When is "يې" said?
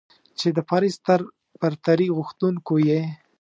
2.89-3.01